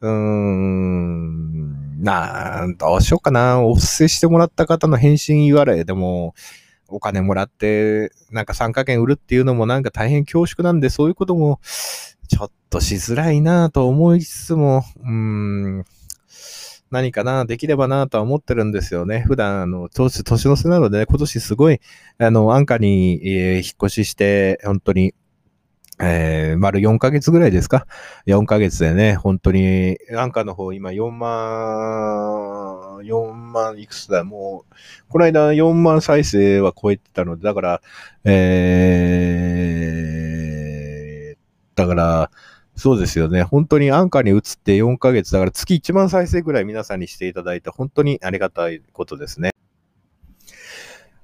[0.00, 3.62] うーん、などうしようかな。
[3.62, 6.34] お布施してもらった方の返信言われでも、
[6.88, 11.60] お金もらって、なんか参加券売るっていうのもなんか大変恐縮なんで、そういうことも、
[12.28, 15.84] ちょっとしづらいなと思いつつも、うーん、
[16.92, 19.24] 何かな、できればなとは思ってるんですよね。
[19.26, 21.80] 普段、あの、年、年の瀬なので、ね、今年すごい、
[22.18, 25.14] あの、安価に、えー、引っ越しして、本当に、
[26.02, 27.86] えー、丸4ヶ月ぐらいですか
[28.26, 34.74] ?4 ヶ月でね、本当に、アンカの方、今4万、4万いくつだ、もう、
[35.08, 37.80] この間4万再生は超えてたので、だから、
[38.24, 39.32] え
[41.74, 42.30] だから、
[42.82, 43.44] そうですよね。
[43.44, 49.52] 本当にアンカーに移って4ヶ月だから月1万再生ぐらい皆さんにしていただいて本当にありがたいことですね。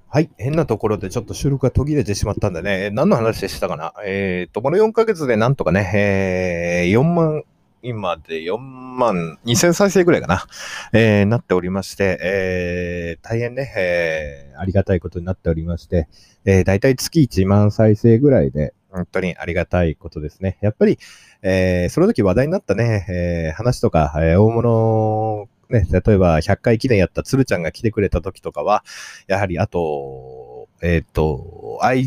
[0.09, 0.31] はい。
[0.39, 3.93] 変なところでちょっと収録が途切れてしまったんでね、何の話でしたかな？
[4.07, 7.43] えっ、と、この4ヶ月でなんとかね、えー4万、
[7.83, 10.47] 今で4万2000再生ぐらいかな、
[10.93, 16.07] えーなっておりまして、えー大変ね、えーありがたいことになっておりまして、
[16.45, 20.59] えー、だいたい月1万再生ぐらいで、本当にありがたいことですね。
[20.61, 20.99] やっぱり、
[21.43, 28.85] えーその時話題になったね、えー話とか、えー大物、ね、例えば100回記念やった鶴ちゃんが来てくれた時とかは、
[29.27, 32.07] やはりあと、えっ、と、i、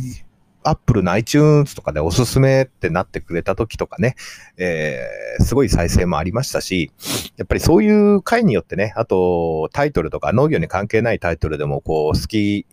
[0.64, 4.16] アップルの iTunes とかでおすすめってなってくれた時とかね、
[4.58, 6.92] えーすごい再生もありましたし、
[7.38, 12.66] やっぱりそういう回によってね、あとタイトルとか農業に関係ないタイトルでもこう好き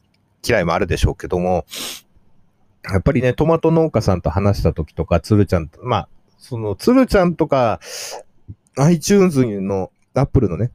[0.47, 1.67] 嫌いもあるでしょうけども、
[2.85, 7.81] やっぱりね、トマト農家さんと話した時とか、つるちゃんと、まあ、その、つるちゃんとか、
[8.77, 10.71] iTunes の、アップルのね、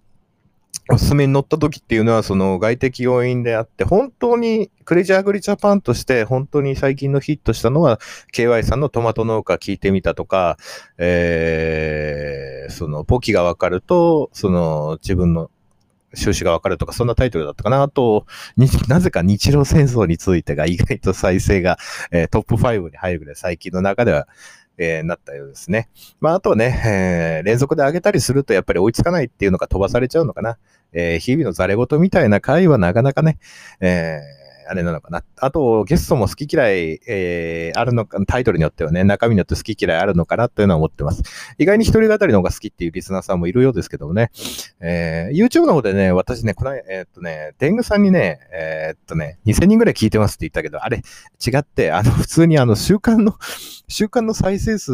[0.92, 8.02] おすすめに載った時っていうのは、その外的要因であって、本当にクレイジーグリジャパンとして、本当に最近のヒットしたのは、
[8.34, 10.58] KY さんのトマト農家聞いてみたとか、
[10.98, 15.50] えー、その、ポキがわかると、その、自分の
[16.16, 17.82] 収支がわかるとか、そんなタイトルだったかな。
[17.84, 18.26] あと、
[18.88, 21.78] なぜか日露戦争についてが意外と再生が、
[22.12, 24.28] えートップ5に入るぐらい最近の中では、
[24.78, 25.90] えーなったようですね。
[26.20, 30.58] まあ、あとはね、えー連続で上げたりするとやっぱり追いつかないっていうのが飛ばされちゃうのかな。
[30.94, 33.38] えー日々のザレ言みたいな回はなかなかね、
[33.80, 35.24] えーあれなのかな。
[35.38, 41.24] あと、ゲストも好き嫌い、えーあるのか、タイトルによってはね、中身によって好き嫌いあるのかなというのは思ってます。
[41.58, 44.32] 意外に一人語りの方が好きっていうリスナーさんもいるようですけどもね。
[44.80, 50.98] えー YouTube の方でね、私ね、この、えーっとね、天狗さんにね、えーっとね、2000人ぐらい聞いてますって言ったけど、あれ、
[51.46, 53.36] 違って、あの、 普通にあの、週間の、
[53.88, 54.92] 週間の再生数、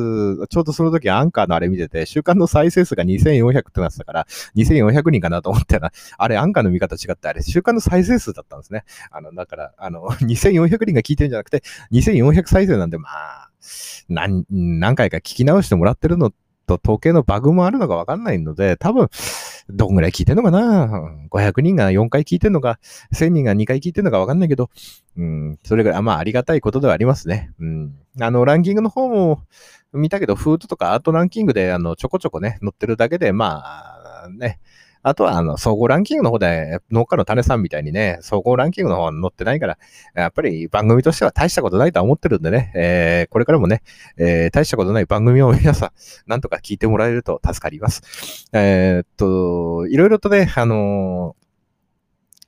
[0.47, 8.83] ちょうどその時アンカーのあれ見てて、週間の再生数が2400ってなってたから、2400人かなと思ったら、あれ、アンカーの見方違って、あれ、週間の再生数だったんですね。
[9.11, 13.49] あの、だから、あの、 2400人が聞いてるんじゃなくて、2400再生なんで、まあ、
[14.07, 16.31] 何、何回か聞き直してもらってるの
[16.65, 19.09] と、統計のバグもあるのかわかんないので、多分、
[19.71, 22.79] どんぐらい聞いてんのかな ?500 人が4回聞いてんのか、
[23.13, 24.69] 1000人が2回聞いてんのかわかんないけど、
[25.17, 27.51] うん、それぐらい、まあ、ありがたいことではありますね。
[27.59, 27.95] うん。
[28.19, 29.43] あの、ランキングの方も
[29.93, 33.63] 見たけど、フードとかアートランキングで、あの、ちょこちょこね、載ってるだけで、ま
[34.25, 34.59] あ、ね、
[35.01, 39.77] あとは、あの、総合ランキングの方で、農家の種さんみたいにね、総合ランキングの方は載ってないから、
[40.13, 43.81] やっぱり番組としては大したことないとは思ってるんでね、えーこれからもね、
[44.17, 45.91] えー大したことない番組を皆さん、
[46.27, 48.45] なんとか聞いてもらえると助かります。
[48.53, 51.39] えーっと、いろいろとね、あのー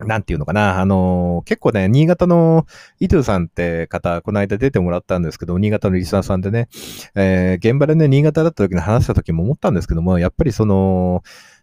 [0.03, 2.65] なんていうのかな、あのー結構ね、新潟の
[2.99, 6.67] 伊藤さんって方、この間出てもらったんですけど、新潟のリスナーさんでね、
[7.15, 11.21] えー現場でね、新潟だった時に話した時も思ったんですけども、やっぱりその、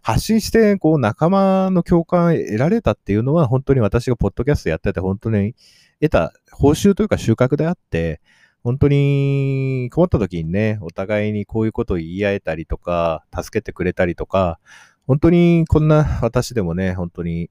[0.09, 5.55] 発信して、こう、仲間の共感得られたっていうのは、本当に私がポッドキャストやってて、本当に
[6.01, 8.23] 得た報酬というか収穫であって、
[8.63, 14.59] 本当に困った時にね、お互いにこういうことを言い合えたりとか、助けてくれたりとか、
[15.07, 17.51] 本当にこんな私でもね、本当に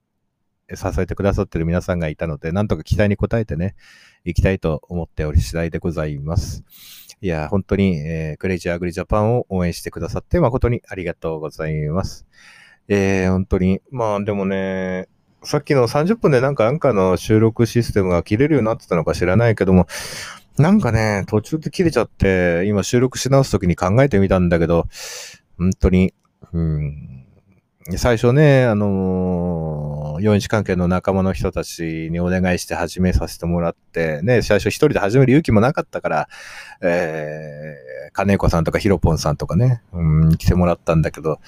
[0.74, 3.76] 支えてくださってる皆さんがいたので、なんとか期待に応えてね、
[4.26, 6.63] 行きたいと思っており次第でございます。
[7.22, 12.28] いや、本当に、えークレイジーアグリジャパンを応援してくださって誠にありがとうございます。
[12.88, 15.08] えー、本当に、まあでもね、
[15.44, 19.88] さっきの30分でなんかアンカーの収録システムが切れるようになってたのか知らないけども、
[20.58, 24.88] なんかね、途中で切れちゃって、今収録し直すときに考えてみたんだけど、
[25.58, 26.14] 本当に、
[26.54, 27.17] うん、
[27.95, 36.30] 最初ね、あのー、4日関係の仲間の人たちにお願いして始めさせてもらって、ね、最初一人で始める勇気もなかったから、
[36.82, 41.39] えー、金子さんとかヒロポンさんとかね、うん、来てもらったんだけど、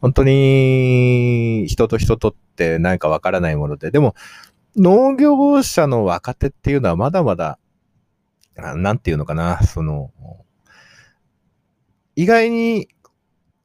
[0.00, 4.14] 本当に人と人とって何かわからないもので、でも
[4.76, 7.58] 農業者の若手っていうのはまだまだ、
[8.54, 10.12] なんていうのかな、その、
[12.14, 12.88] 意外に、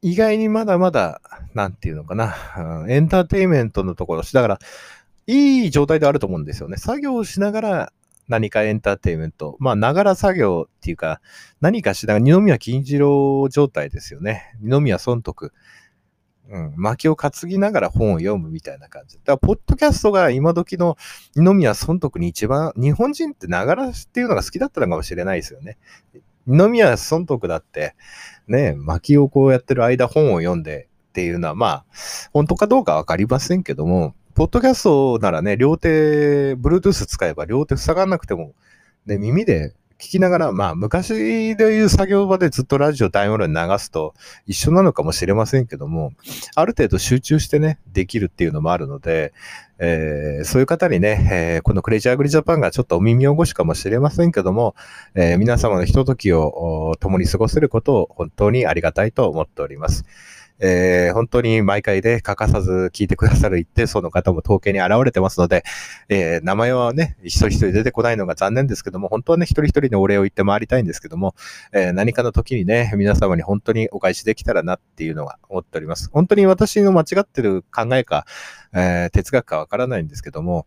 [0.04, 1.22] 意外にまだまだ、
[1.54, 2.36] なんていうのかな、
[2.90, 4.60] エンターテインメントのところし、だから、
[5.28, 6.76] いい状態ではあると思うんですよね。
[6.76, 7.94] 作業をしながら
[8.28, 9.56] 何かエンターテインメント。
[9.60, 11.22] まあ、ながら作業っていうか、
[11.62, 14.54] 何かしながら、二宮金次郎状態ですよね。
[14.60, 15.54] 二宮尊徳。
[16.50, 19.16] うん、薪を担ぎながら本を読むみたいな感じ。
[19.24, 20.98] だから、ポッドキャストが今時の
[21.38, 25.78] 二宮尊徳に一番、日本人ってながらっていうのが好きだったのかもしれないですよね。
[26.48, 27.96] 二宮尊徳だって、
[28.48, 31.86] ね、薪をこうやってる間本を読んでっていうのは、まあ、
[32.34, 38.54] 本当かどうかわかりませんけども、ポッドキャストならね、両手、Bluetooth 使えば両手塞がなくても、
[39.06, 44.14] ね、耳で聞きながら、まあ昔でいう作業場でずっとラジオ大音量に流すと
[44.46, 46.14] 一緒なのかもしれませんけども、
[46.56, 49.34] ある程度集中してね、できるっていうのもあるので、
[49.80, 54.76] えー、そういう方にね、えー、このクレイジーアグリジャパンがちょっとお耳汚しかもしれませんけども、
[55.16, 60.06] えー、皆様のひとときを共に過ごせることを本当にありがたいと思っております。
[60.66, 65.64] えー、本当に毎回で欠かさず聞いてくださる一定層の方も統計に現れてますので、
[66.08, 71.36] えー、名前はね、一人一人出てこないのが残念ですけども、本当はね、一人一人のお礼を言って回りたいんですけども、
[71.74, 76.10] えー、何かの時にね、皆様に本当にお返しできたらなっていうのが思っております。
[76.14, 78.26] 本当に私の間違ってる考えか、
[78.74, 80.66] え、哲学かわからないんですけども、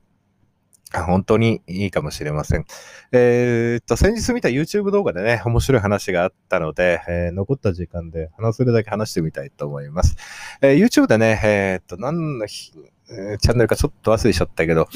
[0.93, 2.65] 本当にいいかもしれません。
[3.13, 10.17] えー、っと、先日見た YouTube 動画でね、面白い話があったので、えー、残った時間で話せるだけ話してみたいと思います。
[10.63, 12.73] えー、YouTube でね、え、っと、何の日、
[13.41, 14.89] チャンネルかちょっと忘れちゃったけど、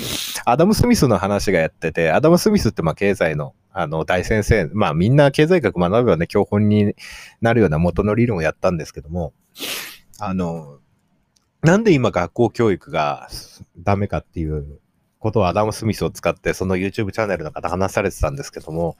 [0.44, 6.96] アダム・スミスの話がやってて、アダム・スミスってまあ経済のあの大先生、まあみんな経済学学べばね、教本に
[7.40, 9.32] なるような元の理論をやったんですけども、
[10.18, 10.78] あの、
[11.62, 13.28] なんで今学校教育が
[13.78, 14.79] ダメかっていう
[15.20, 18.96] ことをアダム・スミスを使ってその YouTube チャンネルの方話されてたんですけども、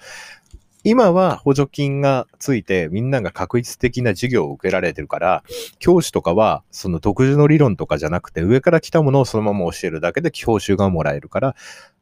[0.82, 5.42] 今は補助金がついてみんなが確実的な授業を受けられてるから、
[5.78, 11.56] 教師とかはその独自の理論とかじゃなくて上から来たものをそのまま教えるだけで報酬がもらえるから、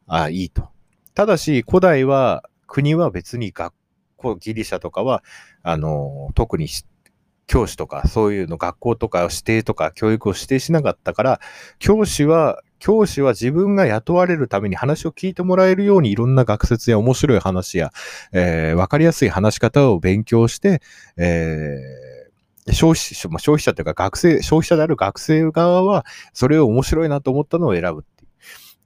[0.07, 0.69] ああ、いいと。
[1.13, 3.73] ただし、古代は国は別に学
[4.17, 5.23] 校、ギリシャとかは、
[5.63, 6.67] あの、特に
[7.47, 11.41] 教師とかそういうの学校とか指定とか教育を指定しなかったから、
[11.79, 17.91] 教師は教師は自分が雇われるために話を聞いてもらえるようにいろんな学説や面白い話や、
[18.31, 20.81] えー、わかりやすい話し方を勉強して、
[21.17, 28.05] えー、消費者、消費者というか学生、消費者である学生側はそれを面白いなと思ったのを選ぶ。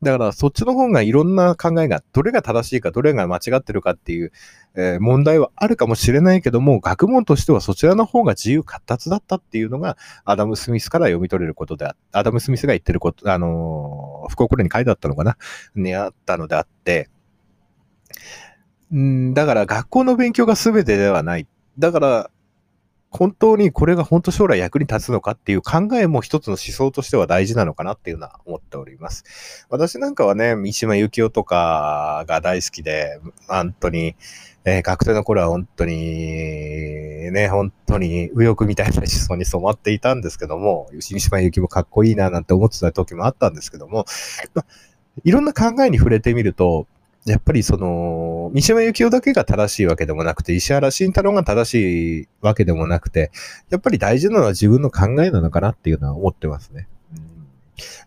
[0.04, 4.32] だからそっちの方がいろんな考えが、どれが正しいか、どれが間違ってるかっていう、
[4.76, 15.38] えー、問題はあるかもしれないけども、学問としてはそちらの方が自由活達だったっていうのが、アダム・スミスから読み取れることであアダム・スミスが言ってること、あのー、福岡に書いてあったのかな
[15.76, 17.10] にあったのであって、
[18.94, 21.48] んだから学校の勉強が全てではない。
[21.80, 22.30] だから、
[23.16, 29.68] 本当にこれが本当将来役に立つのかっていう考えも一つの思想としては大事なのかなっていうのは思っております。
[29.70, 34.16] 私なんかはね、三島由紀夫とかが大好きで、本当に、
[34.66, 35.96] えー、学生の頃は本当に、
[37.32, 44.06] ね、本当に右翼みたいな思想に染まっていたんですけども、三島由紀もかっこいいななんて思ってた時もあったんですけども、
[45.24, 46.88] いろんな考えに触れてみると、
[47.26, 53.32] やっぱりその、三島由紀夫だけが正しいわけでもなくて、石原慎太郎が正しいわけでもなくて、
[53.70, 56.88] やっぱり大事なのは自分の考えなのかなっていうのは思ってますね。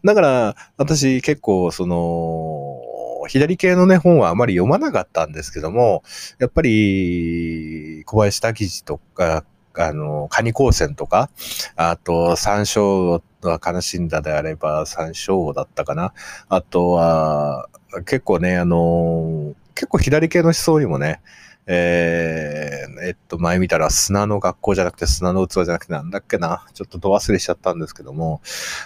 [0.05, 2.81] だから、私結構その、
[3.29, 6.03] 左系のね、本はあまり読まなかったんですけども、
[6.39, 9.45] やっぱり、小林滝次とか、
[9.75, 11.31] あの、カニ光線とか、
[11.75, 16.13] あと、山椒は悲しんだであれば、山椒だったかな。
[16.49, 17.69] あとは、
[18.05, 21.21] 結構ね、あの、結構左系の思想にもね、
[21.67, 26.65] えー、えっと、前見たら砂の学校じゃなくて砂の器じゃなくてなんだっけな。
[26.75, 28.41] ちょっとど忘れしちゃったんですけども、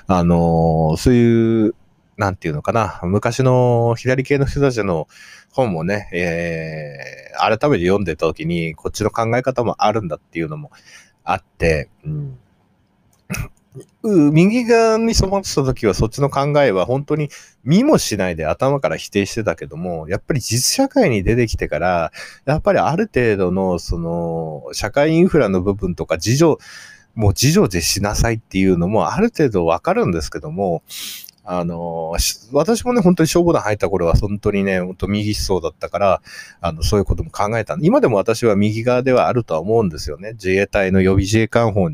[0.06, 1.74] あの、そういう、
[2.16, 3.00] なんていうのかな。
[3.02, 5.08] 昔の左系の人たちの
[5.52, 10.70] 本もね、えー、改めて読んでた時に、こっちの考え方もあるんだっていうのも
[11.24, 12.38] あって、うん
[14.02, 17.28] 右側に染まってた時はそっちの考えは本当に
[17.62, 22.12] 見もしないで頭から否定してたけども、やっぱり実社会に出てきてから、
[22.46, 26.58] やっぱりある程度のその社会インフラの部分とか事情、
[27.14, 30.82] もう事情でしなさいっていうのもある程度わかるんですけども、
[31.44, 32.14] あの、
[32.52, 36.22] 私もね、本当に消防団入った頃は本当にね、本当右思想だったから、
[36.60, 37.76] あの、そういうことも考えた。
[37.80, 40.32] 今でも私は右側ではあるとは思うんですよね。
[40.32, 41.90] 自衛隊の予備自衛官法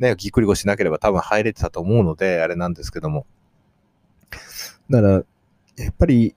[0.00, 3.26] ね、ぎっくり腰しなければ多分入れてたと思うので、あれなんですけども。
[4.90, 5.12] だから、
[5.76, 6.34] やっぱり、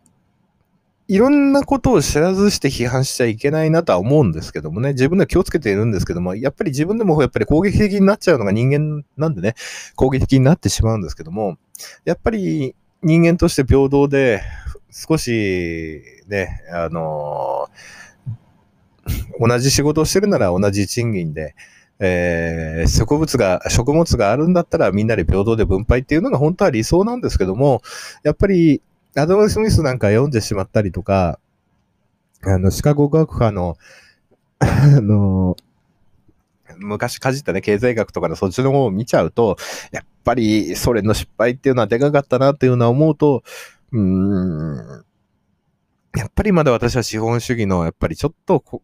[1.07, 9.55] いろんなことを知らずして批判しちゃいけないなとは思うんですけどもね、自分では気をつけているんですけども、やっぱり自分でもやっぱり攻撃的になっちゃうのが人間なんでね、
[9.95, 11.57] 攻撃的になってしまうんですけども、
[12.05, 14.41] やっぱり人間として平等で、
[14.91, 21.55] 少しね、あのー、同じ仕事をしてるなら同じ賃金で、
[22.05, 27.81] えー、植物が、食物があるんだったらみんなで平等で分配っていうのが本当は理想なんですけども、
[28.23, 28.81] やっぱり
[29.15, 31.39] アドム・スミスなんか読んでしまったりとか、
[32.41, 33.77] あの、シカゴ学派の、
[34.59, 35.55] あの、
[36.77, 39.55] 昔かじったね、経済学とかのそっちの方を見ちゃうと、
[39.93, 43.43] やっぱりソ連の失敗っていうのはでかかったなっていうのは思うと、
[43.93, 45.05] うーん、
[46.17, 48.81] やっぱりまだ私は資本主義の、やっぱりちょっとこ、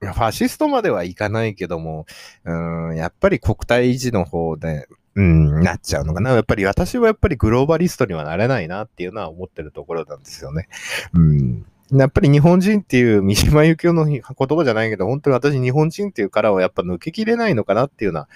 [0.00, 2.06] ファシストまではいかないけども、
[2.44, 6.30] うん、やっぱり国体維持の方で、うん、なっちゃうのかな。
[6.30, 10.68] やっぱり私はやっぱりグローバリストにはなれないなっていうのは思ってるところなんですよね。
[11.12, 11.66] うん。
[11.92, 18.28] やっぱり日本人っていう三島由紀夫の言葉じゃないけど、本当に私日本人っていう殻をやっぱ抜けきれないのかなっていうのは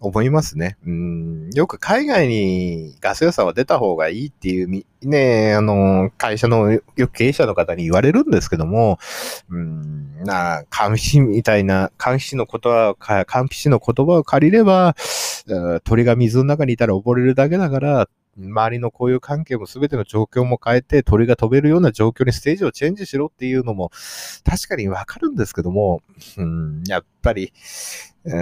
[0.00, 0.78] 思いますね。
[0.86, 1.50] うん。
[1.54, 8.98] よく海外にガス予算は出た方がいいっていうみ、ねあの、会社のよく経営者の方に言われるんですけども、
[9.50, 14.96] うん、な、監視みたいな、監視の言葉を、監視の言葉を借りれば、
[15.84, 18.08] 鳥が水の中にいたら溺れるだけだから、
[18.40, 23.90] 周りの交友関係も全ての状況も変えて鳥が飛べるような状況にステージをチェンジしろっていうのも
[24.44, 26.02] 確かにわかるんですけども、
[26.36, 27.52] うん、やっぱり、
[28.24, 28.40] う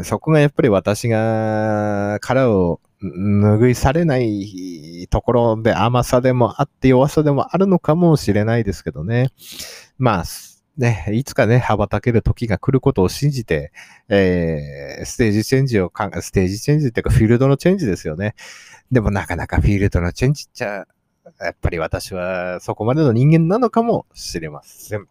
[0.00, 9.30] ん、そこがやっぱり私が殻を拭いされないところで甘さでもあって弱さでもあるのかもしれないですけどね。
[9.98, 10.24] まあ、
[10.78, 13.72] ね、いつかね、羽ばたける時が来ることを信じて、
[14.08, 18.34] えー、ステージチェンジをか、ステージチェンジっていうかフィールドのチェンジですよね。
[18.92, 20.86] でもなかなかフィールドのチェンジっちゃ、
[21.40, 25.08] やっぱり私はそこまでの人間なのかもしれません。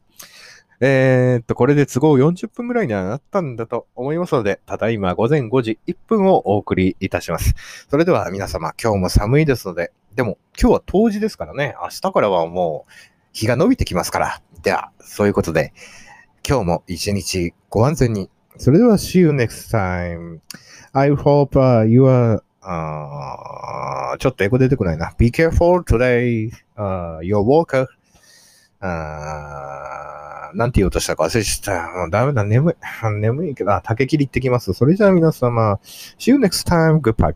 [0.81, 7.55] えー、っと、これで都合40分ぐらいにはなったんだと思いますので、ただいま午前5時1分をお送りいたします。
[7.89, 12.91] それでは皆様、今日も寒いですので、でも今日は冬至ですからね、明日からはもう
[13.35, 14.41] 日が伸びてきますから。
[14.63, 15.73] では、そういうことで、
[16.47, 18.29] 今日も一日ご安全に。
[18.57, 20.39] それでは、see you next time.
[20.93, 25.13] I hope、uh, you are あーちょっと英語出てこないな。
[25.17, 27.87] Be careful today, uh, your walker.
[28.79, 31.91] あーなんて言おうとしたか忘れちゃった。
[31.91, 32.75] もうダメだ、眠い。
[33.19, 34.71] 眠いけど、竹切り行ってきます。
[34.71, 35.81] それじゃあ皆様、
[36.17, 37.01] see you next time.
[37.01, 37.35] Goodbye.